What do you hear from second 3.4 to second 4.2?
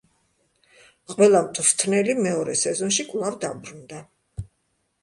დაბრუნდა.